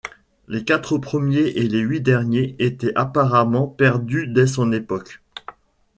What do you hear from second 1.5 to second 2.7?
et les huit derniers